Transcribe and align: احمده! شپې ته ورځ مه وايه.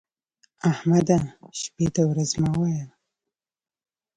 احمده! 0.71 1.17
شپې 1.61 1.87
ته 1.95 2.01
ورځ 2.09 2.31
مه 2.41 2.49
وايه. 2.59 2.85